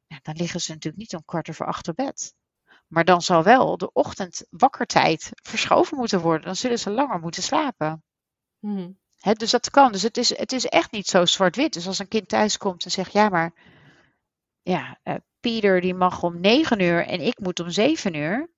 ja, 0.06 0.18
dan 0.22 0.36
liggen 0.36 0.60
ze 0.60 0.72
natuurlijk 0.72 1.02
niet 1.02 1.14
om 1.14 1.24
kwart 1.24 1.48
over 1.48 1.66
acht 1.66 1.88
op 1.88 1.96
bed. 1.96 2.34
Maar 2.86 3.04
dan 3.04 3.22
zal 3.22 3.42
wel 3.42 3.76
de 3.76 3.92
ochtend 3.92 4.46
wakkertijd 4.50 5.30
verschoven 5.32 5.96
moeten 5.96 6.20
worden. 6.20 6.46
Dan 6.46 6.56
zullen 6.56 6.78
ze 6.78 6.90
langer 6.90 7.20
moeten 7.20 7.42
slapen. 7.42 8.04
Mm. 8.60 8.98
dus 9.32 9.50
dat 9.50 9.70
kan. 9.70 9.92
Dus 9.92 10.02
het 10.02 10.16
is, 10.16 10.36
het 10.36 10.52
is 10.52 10.66
echt 10.66 10.92
niet 10.92 11.06
zo 11.06 11.24
zwart-wit. 11.24 11.72
Dus 11.72 11.86
als 11.86 11.98
een 11.98 12.08
kind 12.08 12.28
thuis 12.28 12.56
komt 12.56 12.84
en 12.84 12.90
zegt: 12.90 13.12
Ja, 13.12 13.28
maar 13.28 13.52
ja, 14.62 14.98
uh, 15.04 15.14
Pieter 15.40 15.80
die 15.80 15.94
mag 15.94 16.22
om 16.22 16.40
negen 16.40 16.80
uur 16.80 17.06
en 17.06 17.20
ik 17.20 17.38
moet 17.38 17.60
om 17.60 17.70
zeven 17.70 18.14
uur. 18.14 18.50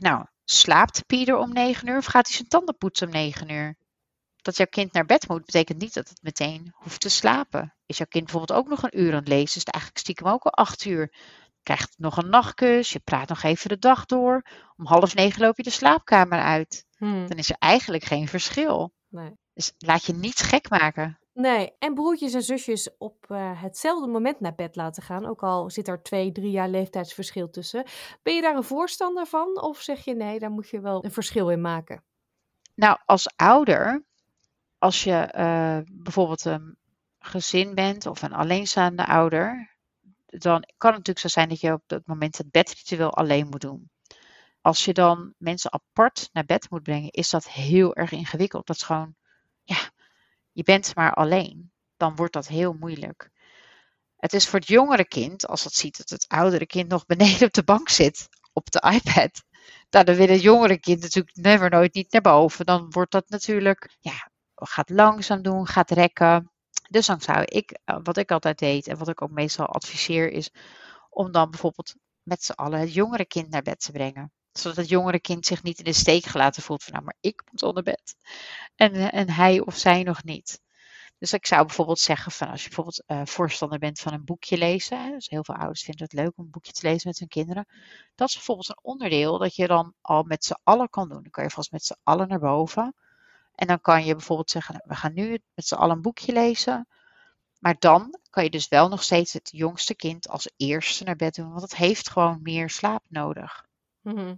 Nou, 0.00 0.26
slaapt 0.44 1.06
Pieter 1.06 1.36
om 1.36 1.52
negen 1.52 1.88
uur 1.88 1.96
of 1.96 2.04
gaat 2.04 2.26
hij 2.26 2.36
zijn 2.36 2.48
tanden 2.48 2.76
poetsen 2.76 3.06
om 3.06 3.12
negen 3.12 3.50
uur? 3.50 3.76
Dat 4.42 4.56
jouw 4.56 4.66
kind 4.66 4.92
naar 4.92 5.06
bed 5.06 5.28
moet, 5.28 5.44
betekent 5.44 5.80
niet 5.80 5.94
dat 5.94 6.08
het 6.08 6.22
meteen 6.22 6.72
hoeft 6.74 7.00
te 7.00 7.08
slapen. 7.08 7.73
Is 7.86 7.96
jouw 7.96 8.06
kind 8.08 8.24
bijvoorbeeld 8.24 8.58
ook 8.58 8.68
nog 8.68 8.82
een 8.82 9.00
uur 9.00 9.10
aan 9.10 9.18
het 9.18 9.28
lezen, 9.28 9.56
is 9.56 9.64
het 9.64 9.70
eigenlijk 9.70 10.02
stiekem 10.02 10.26
ook 10.26 10.44
al 10.44 10.52
acht 10.52 10.84
uur 10.84 11.10
krijgt 11.64 11.94
nog 11.98 12.16
een 12.16 12.28
nachtkus, 12.28 12.92
je 12.92 13.00
praat 13.00 13.28
nog 13.28 13.42
even 13.42 13.68
de 13.68 13.78
dag 13.78 14.06
door. 14.06 14.42
Om 14.76 14.86
half 14.86 15.14
negen 15.14 15.40
loop 15.40 15.56
je 15.56 15.62
de 15.62 15.70
slaapkamer 15.70 16.40
uit. 16.40 16.86
Hmm. 16.96 17.28
Dan 17.28 17.38
is 17.38 17.50
er 17.50 17.56
eigenlijk 17.58 18.04
geen 18.04 18.28
verschil. 18.28 18.92
Nee. 19.08 19.30
Dus 19.54 19.72
laat 19.78 20.04
je 20.04 20.12
niet 20.12 20.38
gek 20.38 20.70
maken. 20.70 21.18
Nee, 21.32 21.72
en 21.78 21.94
broertjes 21.94 22.34
en 22.34 22.42
zusjes 22.42 22.96
op 22.98 23.26
uh, 23.28 23.62
hetzelfde 23.62 24.06
moment 24.06 24.40
naar 24.40 24.54
bed 24.54 24.76
laten 24.76 25.02
gaan, 25.02 25.26
ook 25.26 25.42
al 25.42 25.70
zit 25.70 25.88
er 25.88 26.02
twee, 26.02 26.32
drie 26.32 26.50
jaar 26.50 26.68
leeftijdsverschil 26.68 27.50
tussen. 27.50 27.84
Ben 28.22 28.34
je 28.34 28.42
daar 28.42 28.56
een 28.56 28.64
voorstander 28.64 29.26
van 29.26 29.62
of 29.62 29.80
zeg 29.80 30.04
je 30.04 30.14
nee, 30.14 30.38
daar 30.38 30.50
moet 30.50 30.68
je 30.68 30.80
wel 30.80 31.04
een 31.04 31.12
verschil 31.12 31.50
in 31.50 31.60
maken? 31.60 32.02
Nou, 32.74 32.98
als 33.06 33.32
ouder, 33.36 34.04
als 34.78 35.04
je 35.04 35.32
uh, 35.36 35.78
bijvoorbeeld 36.02 36.44
um, 36.44 36.76
gezin 37.24 37.74
bent 37.74 38.06
of 38.06 38.22
een 38.22 38.32
alleenstaande 38.32 39.06
ouder, 39.06 39.76
dan 40.26 40.64
kan 40.76 40.90
het 40.90 40.98
natuurlijk 40.98 41.18
zo 41.18 41.28
zijn 41.28 41.48
dat 41.48 41.60
je 41.60 41.72
op 41.72 41.82
dat 41.86 42.06
moment 42.06 42.38
het 42.38 42.50
bedritueel 42.50 43.14
alleen 43.14 43.48
moet 43.48 43.60
doen. 43.60 43.90
Als 44.60 44.84
je 44.84 44.92
dan 44.92 45.34
mensen 45.38 45.72
apart 45.72 46.28
naar 46.32 46.44
bed 46.44 46.70
moet 46.70 46.82
brengen, 46.82 47.10
is 47.10 47.30
dat 47.30 47.48
heel 47.48 47.94
erg 47.94 48.12
ingewikkeld. 48.12 48.66
Dat 48.66 48.76
is 48.76 48.82
gewoon, 48.82 49.14
ja, 49.62 49.90
je 50.52 50.62
bent 50.62 50.94
maar 50.94 51.14
alleen. 51.14 51.72
Dan 51.96 52.16
wordt 52.16 52.32
dat 52.32 52.48
heel 52.48 52.72
moeilijk. 52.72 53.30
Het 54.16 54.32
is 54.32 54.48
voor 54.48 54.58
het 54.58 54.68
jongere 54.68 55.08
kind, 55.08 55.46
als 55.46 55.64
het 55.64 55.74
ziet 55.74 55.96
dat 55.96 56.08
het 56.08 56.28
oudere 56.28 56.66
kind 56.66 56.88
nog 56.88 57.06
beneden 57.06 57.46
op 57.46 57.52
de 57.52 57.64
bank 57.64 57.88
zit, 57.88 58.28
op 58.52 58.70
de 58.70 58.80
iPad, 58.80 59.42
nou, 59.90 60.04
dan 60.04 60.14
wil 60.14 60.28
het 60.28 60.42
jongere 60.42 60.78
kind 60.78 61.00
natuurlijk 61.00 61.36
never 61.36 61.70
nooit 61.70 61.94
niet 61.94 62.12
naar 62.12 62.20
boven. 62.20 62.66
Dan 62.66 62.90
wordt 62.90 63.12
dat 63.12 63.28
natuurlijk, 63.28 63.96
ja, 64.00 64.30
gaat 64.54 64.90
langzaam 64.90 65.42
doen, 65.42 65.66
gaat 65.66 65.90
rekken. 65.90 66.52
Dus 66.94 67.06
dan 67.06 67.20
zou 67.20 67.42
ik, 67.44 67.78
eh, 67.84 67.96
wat 68.02 68.16
ik 68.16 68.30
altijd 68.30 68.58
deed 68.58 68.86
en 68.86 68.98
wat 68.98 69.08
ik 69.08 69.22
ook 69.22 69.30
meestal 69.30 69.66
adviseer, 69.66 70.30
is 70.30 70.50
om 71.10 71.32
dan 71.32 71.50
bijvoorbeeld 71.50 71.94
met 72.22 72.44
z'n 72.44 72.52
allen 72.52 72.80
het 72.80 72.94
jongere 72.94 73.26
kind 73.26 73.50
naar 73.50 73.62
bed 73.62 73.80
te 73.80 73.92
brengen. 73.92 74.32
Zodat 74.52 74.76
het 74.76 74.88
jongere 74.88 75.20
kind 75.20 75.46
zich 75.46 75.62
niet 75.62 75.78
in 75.78 75.84
de 75.84 75.92
steek 75.92 76.24
gelaten 76.24 76.62
voelt 76.62 76.82
van 76.82 76.92
nou, 76.92 77.04
maar 77.04 77.16
ik 77.20 77.42
moet 77.50 77.62
onder 77.62 77.82
bed. 77.82 78.16
En, 78.74 79.12
en 79.12 79.30
hij 79.30 79.60
of 79.60 79.76
zij 79.76 80.02
nog 80.02 80.24
niet. 80.24 80.60
Dus 81.18 81.32
ik 81.32 81.46
zou 81.46 81.66
bijvoorbeeld 81.66 81.98
zeggen 81.98 82.32
van 82.32 82.48
als 82.48 82.62
je 82.62 82.66
bijvoorbeeld 82.66 83.02
uh, 83.06 83.20
voorstander 83.24 83.78
bent 83.78 84.00
van 84.00 84.12
een 84.12 84.24
boekje 84.24 84.58
lezen. 84.58 85.10
Dus 85.10 85.28
heel 85.28 85.44
veel 85.44 85.54
ouders 85.54 85.82
vinden 85.82 86.04
het 86.04 86.12
leuk 86.12 86.32
om 86.36 86.44
een 86.44 86.50
boekje 86.50 86.72
te 86.72 86.86
lezen 86.88 87.08
met 87.08 87.18
hun 87.18 87.28
kinderen. 87.28 87.66
Dat 88.14 88.28
is 88.28 88.34
bijvoorbeeld 88.34 88.68
een 88.68 88.78
onderdeel 88.82 89.38
dat 89.38 89.56
je 89.56 89.66
dan 89.66 89.94
al 90.00 90.22
met 90.22 90.44
z'n 90.44 90.60
allen 90.62 90.88
kan 90.88 91.08
doen. 91.08 91.22
Dan 91.22 91.30
kan 91.30 91.44
je 91.44 91.50
vast 91.50 91.72
met 91.72 91.84
z'n 91.84 91.96
allen 92.02 92.28
naar 92.28 92.40
boven. 92.40 92.94
En 93.54 93.66
dan 93.66 93.80
kan 93.80 94.04
je 94.04 94.14
bijvoorbeeld 94.14 94.50
zeggen, 94.50 94.82
we 94.84 94.94
gaan 94.94 95.14
nu 95.14 95.38
met 95.54 95.66
z'n 95.66 95.74
allen 95.74 95.96
een 95.96 96.02
boekje 96.02 96.32
lezen. 96.32 96.88
Maar 97.58 97.76
dan 97.78 98.18
kan 98.30 98.44
je 98.44 98.50
dus 98.50 98.68
wel 98.68 98.88
nog 98.88 99.02
steeds 99.02 99.32
het 99.32 99.48
jongste 99.52 99.94
kind 99.94 100.28
als 100.28 100.50
eerste 100.56 101.04
naar 101.04 101.16
bed 101.16 101.34
doen, 101.34 101.50
want 101.50 101.62
het 101.62 101.76
heeft 101.76 102.10
gewoon 102.10 102.38
meer 102.42 102.70
slaap 102.70 103.02
nodig. 103.08 103.66
Mhm. 104.00 104.34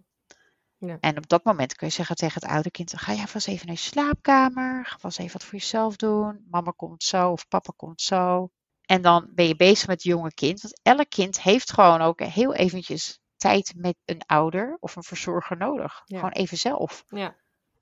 Ja. 0.79 0.97
En 1.01 1.17
op 1.17 1.29
dat 1.29 1.45
moment 1.45 1.75
kun 1.75 1.87
je 1.87 1.93
zeggen 1.93 2.17
tegen 2.17 2.41
het 2.41 2.51
oude 2.51 2.71
kind, 2.71 2.99
ga 2.99 3.13
jij 3.15 3.27
vast 3.27 3.49
even 3.49 3.67
naar 3.67 3.75
je 3.75 3.81
slaapkamer, 3.81 4.87
ga 4.87 4.99
vast 4.99 5.19
even 5.19 5.33
wat 5.33 5.45
voor 5.45 5.59
jezelf 5.59 5.97
doen, 5.97 6.47
mama 6.51 6.73
komt 6.77 7.03
zo 7.03 7.31
of 7.31 7.49
papa 7.49 7.73
komt 7.77 8.01
zo. 8.01 8.51
En 8.83 9.03
dan 9.03 9.31
ben 9.35 9.47
je 9.47 9.57
bezig 9.57 9.87
met 9.87 9.97
het 9.97 10.13
jonge 10.13 10.35
kind, 10.35 10.61
want 10.61 10.81
elk 10.83 11.09
kind 11.09 11.43
heeft 11.43 11.73
gewoon 11.73 12.01
ook 12.01 12.21
heel 12.21 12.55
eventjes 12.55 13.21
tijd 13.37 13.73
met 13.77 13.97
een 14.05 14.23
ouder 14.27 14.77
of 14.81 14.97
een 14.97 15.03
verzorger 15.03 15.57
nodig. 15.57 16.03
Ja. 16.05 16.17
Gewoon 16.17 16.33
even 16.33 16.57
zelf. 16.57 17.05
Ja. 17.09 17.37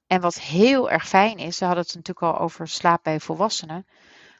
En 0.06 0.20
wat 0.20 0.40
heel 0.40 0.90
erg 0.90 1.08
fijn 1.08 1.38
is, 1.38 1.58
we 1.58 1.64
hadden 1.64 1.84
het 1.84 1.94
natuurlijk 1.94 2.34
al 2.34 2.40
over 2.40 2.68
slaap 2.68 3.02
bij 3.02 3.20
volwassenen. 3.20 3.86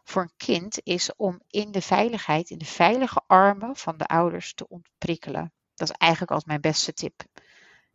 Voor 0.05 0.23
een 0.23 0.37
kind 0.37 0.81
is 0.83 1.17
om 1.17 1.41
in 1.49 1.73
de 1.73 1.83
veiligheid, 1.83 2.51
in 2.51 2.59
de 2.59 2.65
veilige 2.65 3.23
armen 3.27 3.77
van 3.77 3.97
de 3.97 4.07
ouders 4.07 4.55
te 4.55 4.69
ontprikkelen. 4.69 5.53
Dat 5.75 5.89
is 5.89 5.97
eigenlijk 5.97 6.31
altijd 6.31 6.49
mijn 6.49 6.73
beste 6.73 6.93
tip. 6.93 7.25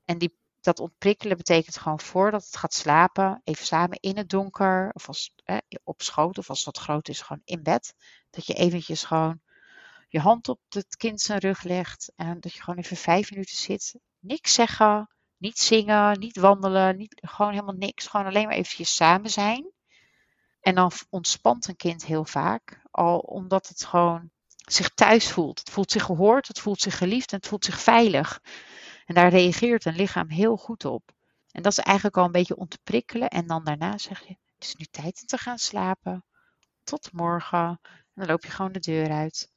En 0.05 0.17
die, 0.17 0.38
dat 0.61 0.79
ontprikkelen 0.79 1.38
betekent 1.38 1.77
gewoon 1.77 1.99
voordat 1.99 2.45
het 2.45 2.57
gaat 2.57 2.73
slapen, 2.73 3.41
even 3.43 3.65
samen 3.65 3.99
in 3.99 4.17
het 4.17 4.29
donker, 4.29 4.89
of 4.93 5.07
als, 5.07 5.33
eh, 5.43 5.57
op 5.83 6.01
schoot, 6.01 6.38
of 6.38 6.49
als 6.49 6.63
wat 6.63 6.77
groot 6.77 7.07
is, 7.07 7.21
gewoon 7.21 7.41
in 7.45 7.63
bed. 7.63 7.93
Dat 8.29 8.45
je 8.45 8.53
eventjes 8.53 9.03
gewoon 9.03 9.41
je 10.07 10.19
hand 10.19 10.49
op 10.49 10.59
het 10.69 10.95
kind 10.97 11.21
zijn 11.21 11.39
rug 11.39 11.63
legt 11.63 12.11
en 12.15 12.39
dat 12.39 12.53
je 12.53 12.61
gewoon 12.61 12.79
even 12.79 12.97
vijf 12.97 13.31
minuten 13.31 13.57
zit. 13.57 13.95
Niks 14.19 14.53
zeggen, 14.53 15.09
niet 15.39 15.60
zingen, 15.60 16.19
niet 16.19 16.38
wandelen, 16.38 16.98
niet, 16.98 17.22
gewoon 17.22 17.51
helemaal 17.51 17.75
niks. 17.75 18.08
Gewoon 18.08 18.25
alleen 18.25 18.48
maar 18.48 18.55
eventjes 18.55 18.96
samen 18.96 19.29
zijn. 19.29 19.72
En 20.60 20.75
dan 20.75 20.91
ontspant 21.10 21.67
een 21.67 21.75
kind 21.75 22.05
heel 22.05 22.25
vaak, 22.25 22.81
al 22.91 23.19
omdat 23.19 23.67
het 23.67 23.86
gewoon 23.86 24.31
zich 24.72 24.89
thuis 24.89 25.31
voelt. 25.31 25.60
Het 25.60 25.69
voelt 25.69 25.91
zich 25.91 26.03
gehoord, 26.03 26.48
het 26.48 26.60
voelt 26.60 26.81
zich 26.81 26.98
geliefd 26.98 27.31
en 27.31 27.38
het 27.38 27.48
voelt 27.48 27.65
zich 27.65 27.79
veilig. 27.79 28.39
En 29.05 29.15
daar 29.15 29.29
reageert 29.29 29.86
een 29.86 29.96
lichaam 29.96 30.29
heel 30.29 30.58
goed 30.58 30.86
op. 30.86 31.12
En 31.51 31.62
dat 31.62 31.72
is 31.72 31.79
eigenlijk 31.79 32.17
al 32.17 32.25
een 32.25 32.31
beetje 32.31 32.55
om 32.55 32.67
te 32.67 32.79
prikkelen. 32.84 33.29
En 33.29 33.48
dan 33.48 33.63
daarna 33.63 33.98
zeg 33.98 34.19
je, 34.19 34.38
het 34.55 34.63
is 34.63 34.75
nu 34.75 34.86
tijd 34.86 35.19
om 35.22 35.27
te 35.27 35.38
gaan 35.38 35.58
slapen. 35.58 36.24
Tot 36.84 37.12
morgen. 37.12 37.79
En 37.84 38.13
dan 38.13 38.27
loop 38.27 38.43
je 38.43 38.51
gewoon 38.51 38.72
de 38.72 38.79
deur 38.79 39.12
uit. 39.12 39.51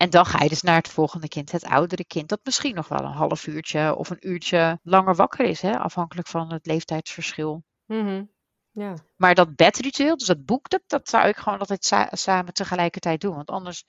En 0.00 0.10
dan 0.10 0.26
ga 0.26 0.42
je 0.42 0.48
dus 0.48 0.62
naar 0.62 0.76
het 0.76 0.88
volgende 0.88 1.28
kind, 1.28 1.52
het 1.52 1.64
oudere 1.64 2.04
kind, 2.04 2.28
dat 2.28 2.40
misschien 2.44 2.74
nog 2.74 2.88
wel 2.88 2.98
een 2.98 3.12
half 3.12 3.46
uurtje 3.46 3.94
of 3.96 4.10
een 4.10 4.28
uurtje 4.28 4.78
langer 4.82 5.14
wakker 5.14 5.44
is, 5.44 5.60
hè, 5.60 5.78
afhankelijk 5.78 6.28
van 6.28 6.52
het 6.52 6.66
leeftijdsverschil. 6.66 7.64
Mhm. 7.86 8.24
Ja. 8.70 8.94
Maar 9.16 9.34
dat 9.34 9.56
bedritueel, 9.56 10.16
dus 10.16 10.26
dat 10.26 10.44
boek, 10.44 10.68
dat, 10.68 10.82
dat 10.86 11.08
zou 11.08 11.28
ik 11.28 11.36
gewoon 11.36 11.58
altijd 11.58 11.84
sa- 11.84 12.08
samen 12.12 12.52
tegelijkertijd 12.54 13.20
doen. 13.20 13.34
Want 13.34 13.50
anders 13.50 13.84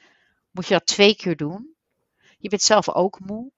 moet 0.51 0.67
je 0.67 0.73
dat 0.73 0.85
twee 0.85 1.15
keer 1.15 1.35
doen. 1.35 1.75
Je 2.37 2.49
bent 2.49 2.61
zelf 2.61 2.89
ook 2.89 3.19
moe. 3.19 3.51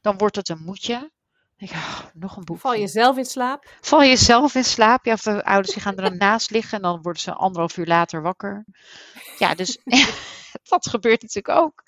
Dan 0.00 0.18
wordt 0.18 0.36
het 0.36 0.48
een 0.48 0.62
moedje. 0.64 1.10
"Ah, 1.58 2.00
nog 2.14 2.36
een 2.36 2.44
boek. 2.44 2.60
Val 2.60 2.74
je 2.74 2.88
zelf 2.88 3.16
in 3.16 3.24
slaap? 3.24 3.70
Val 3.80 4.02
je 4.02 4.16
zelf 4.16 4.54
in 4.54 4.64
slaap? 4.64 5.04
Ja, 5.04 5.12
of 5.12 5.22
de 5.22 5.44
ouders 5.44 5.74
die 5.74 5.82
gaan 5.82 5.96
er 5.96 6.02
dan 6.02 6.16
naast 6.28 6.50
liggen 6.50 6.76
en 6.76 6.82
dan 6.82 7.02
worden 7.02 7.22
ze 7.22 7.32
anderhalf 7.32 7.76
uur 7.76 7.86
later 7.86 8.22
wakker. 8.22 8.64
Ja, 9.38 9.54
dus 9.54 9.78
dat 10.68 10.88
gebeurt 10.88 11.22
natuurlijk 11.22 11.58
ook. 11.58 11.82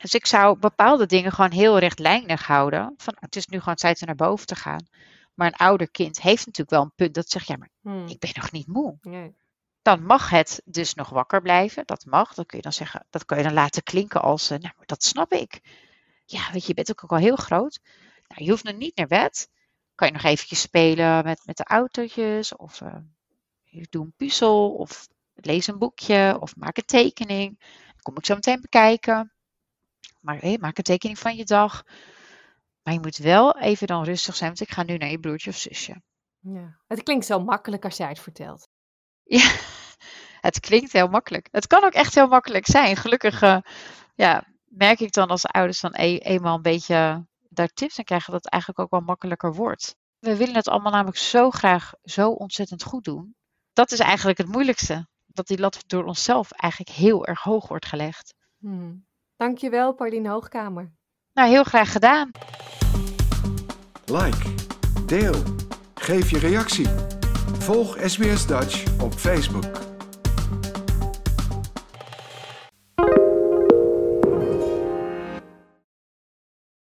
Dus 0.00 0.14
ik 0.14 0.26
zou 0.26 0.58
bepaalde 0.58 1.06
dingen 1.06 1.32
gewoon 1.32 1.50
heel 1.50 1.78
rechtlijnig 1.78 2.46
houden. 2.46 2.94
Van, 2.96 3.16
het 3.18 3.36
is 3.36 3.46
nu 3.46 3.58
gewoon 3.58 3.74
tijd 3.74 4.00
om 4.00 4.06
naar 4.06 4.16
boven 4.16 4.46
te 4.46 4.54
gaan. 4.54 4.86
Maar 5.34 5.46
een 5.46 5.66
ouder 5.66 5.90
kind 5.90 6.20
heeft 6.22 6.46
natuurlijk 6.46 6.70
wel 6.70 6.82
een 6.82 6.94
punt 6.96 7.14
dat 7.14 7.30
zegt, 7.30 7.46
ja, 7.46 7.56
maar 7.56 7.70
Hmm. 7.82 8.06
ik 8.08 8.18
ben 8.18 8.30
nog 8.34 8.52
niet 8.52 8.66
moe. 8.66 8.98
Nee. 9.00 9.34
Dan 9.82 10.04
mag 10.04 10.30
het 10.30 10.62
dus 10.64 10.94
nog 10.94 11.08
wakker 11.08 11.42
blijven. 11.42 11.86
Dat 11.86 12.04
mag. 12.04 12.34
Dat 12.34 12.46
kun 12.46 12.56
je 12.56 12.62
dan 12.62 12.72
zeggen. 12.72 13.06
Dat 13.10 13.24
kun 13.24 13.36
je 13.36 13.42
dan 13.42 13.52
laten 13.52 13.82
klinken 13.82 14.22
als, 14.22 14.48
nou, 14.48 14.72
dat 14.84 15.02
snap 15.04 15.32
ik. 15.32 15.60
Ja, 16.24 16.52
weet 16.52 16.62
je, 16.62 16.68
je 16.68 16.74
bent 16.74 16.90
ook 16.90 17.10
al 17.10 17.18
heel 17.18 17.36
groot. 17.36 17.80
Nou, 18.30 18.44
je 18.44 18.50
hoeft 18.50 18.64
nog 18.64 18.76
niet 18.76 18.96
naar 18.96 19.06
bed. 19.06 19.50
Kan 19.94 20.08
je 20.08 20.14
nog 20.14 20.22
eventjes 20.22 20.60
spelen 20.60 21.24
met, 21.24 21.40
met 21.44 21.56
de 21.56 21.64
autootjes. 21.64 22.56
Of 22.56 22.80
eh, 22.80 22.96
je 23.64 23.86
doet 23.90 24.04
een 24.04 24.14
puzzel. 24.16 24.74
Of 24.74 25.08
lees 25.34 25.66
een 25.66 25.78
boekje. 25.78 26.36
Of 26.40 26.56
maak 26.56 26.76
een 26.76 26.84
tekening. 26.84 27.60
Kom 28.02 28.16
ik 28.16 28.26
zo 28.26 28.34
meteen 28.34 28.60
bekijken. 28.60 29.32
Maar 30.20 30.56
maak 30.60 30.78
een 30.78 30.84
tekening 30.84 31.18
van 31.18 31.36
je 31.36 31.44
dag. 31.44 31.84
Maar 32.82 32.94
je 32.94 33.00
moet 33.00 33.16
wel 33.16 33.58
even 33.58 33.86
dan 33.86 34.04
rustig 34.04 34.36
zijn. 34.36 34.48
Want 34.48 34.60
ik 34.60 34.70
ga 34.70 34.82
nu 34.82 34.96
naar 34.96 35.10
je 35.10 35.20
broertje 35.20 35.50
of 35.50 35.56
zusje. 35.56 36.02
Ja. 36.38 36.78
Het 36.86 37.02
klinkt 37.02 37.26
zo 37.26 37.40
makkelijk 37.40 37.84
als 37.84 37.96
jij 37.96 38.08
het 38.08 38.20
vertelt. 38.20 38.68
Ja, 39.22 39.50
het 40.40 40.60
klinkt 40.60 40.92
heel 40.92 41.08
makkelijk. 41.08 41.48
Het 41.50 41.66
kan 41.66 41.84
ook 41.84 41.92
echt 41.92 42.14
heel 42.14 42.26
makkelijk 42.26 42.66
zijn. 42.66 42.96
Gelukkig 42.96 43.42
eh, 43.42 43.58
ja, 44.14 44.44
merk 44.64 45.00
ik 45.00 45.12
dan 45.12 45.28
als 45.28 45.46
ouders 45.46 45.80
dan 45.80 45.94
e- 45.94 46.16
eenmaal 46.16 46.56
een 46.56 46.62
beetje 46.62 47.26
daar 47.52 47.68
tips 47.68 47.98
aan 47.98 48.04
krijgen, 48.04 48.32
dat 48.32 48.44
het 48.44 48.52
eigenlijk 48.52 48.82
ook 48.82 48.90
wel 48.90 49.00
makkelijker 49.00 49.54
wordt. 49.54 49.96
We 50.18 50.36
willen 50.36 50.54
het 50.54 50.68
allemaal 50.68 50.92
namelijk 50.92 51.16
zo 51.16 51.50
graag 51.50 51.92
zo 52.02 52.30
ontzettend 52.30 52.82
goed 52.82 53.04
doen. 53.04 53.34
Dat 53.72 53.92
is 53.92 53.98
eigenlijk 53.98 54.38
het 54.38 54.48
moeilijkste. 54.48 55.08
Dat 55.26 55.46
die 55.46 55.58
lat 55.58 55.84
door 55.86 56.04
onszelf 56.04 56.50
eigenlijk 56.52 56.96
heel 56.96 57.26
erg 57.26 57.42
hoog 57.42 57.68
wordt 57.68 57.86
gelegd. 57.86 58.34
Hmm. 58.58 59.06
Dankjewel, 59.36 59.92
Pauline 59.92 60.28
Hoogkamer. 60.28 60.92
Nou, 61.32 61.48
heel 61.48 61.64
graag 61.64 61.92
gedaan. 61.92 62.30
Like, 64.04 64.54
deel, 65.06 65.42
geef 65.94 66.30
je 66.30 66.38
reactie. 66.38 66.88
Volg 67.58 67.96
SBS 68.00 68.46
Dutch 68.46 69.00
op 69.00 69.12
Facebook. 69.12 69.89